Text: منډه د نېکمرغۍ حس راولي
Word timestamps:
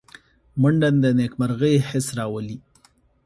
منډه 0.61 0.89
د 1.03 1.05
نېکمرغۍ 1.19 1.75
حس 1.87 2.07
راولي 2.17 2.57